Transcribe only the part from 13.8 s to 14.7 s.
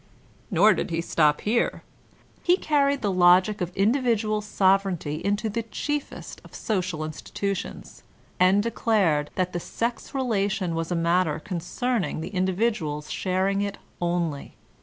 only.